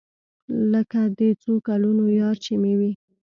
[0.71, 2.91] لکه د څو کلونو يار چې مې وي.